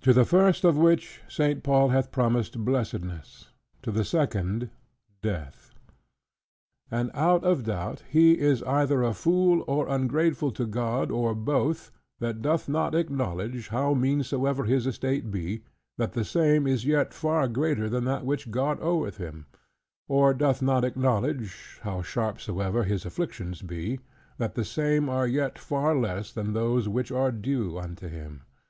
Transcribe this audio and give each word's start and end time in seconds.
To 0.00 0.14
the 0.14 0.24
first 0.24 0.64
of 0.64 0.78
which 0.78 1.20
St. 1.28 1.62
Paul 1.62 1.90
hath 1.90 2.10
promised 2.10 2.64
blessedness; 2.64 3.50
to 3.82 3.90
the 3.92 4.06
second, 4.06 4.70
death. 5.20 5.74
And 6.90 7.10
out 7.12 7.44
of 7.44 7.64
doubt 7.64 8.02
he 8.08 8.38
is 8.38 8.62
either 8.62 9.02
a 9.02 9.12
fool, 9.12 9.62
or 9.66 9.86
ungrateful 9.86 10.50
to 10.52 10.64
God, 10.64 11.10
or 11.10 11.34
both, 11.34 11.90
that 12.20 12.40
doth 12.40 12.70
not 12.70 12.94
acknowledge, 12.94 13.68
how 13.68 13.92
mean 13.92 14.22
soever 14.22 14.64
his 14.64 14.86
estate 14.86 15.30
be, 15.30 15.62
that 15.98 16.14
the 16.14 16.24
same 16.24 16.66
is 16.66 16.86
yet 16.86 17.12
far 17.12 17.46
greater 17.46 17.86
than 17.90 18.04
that 18.06 18.24
which 18.24 18.50
God 18.50 18.78
oweth 18.80 19.18
him: 19.18 19.44
or 20.08 20.32
doth 20.32 20.62
not 20.62 20.86
acknowledge, 20.86 21.78
how 21.82 22.00
sharp 22.00 22.40
soever 22.40 22.84
his 22.84 23.04
afflictions 23.04 23.60
be, 23.60 24.00
that 24.38 24.54
the 24.54 24.64
same 24.64 25.10
are 25.10 25.26
yet 25.26 25.58
far 25.58 25.94
less, 25.94 26.32
than 26.32 26.54
those 26.54 26.88
which 26.88 27.10
are 27.12 27.30
due 27.30 27.76
unto 27.76 28.08
him. 28.08 28.46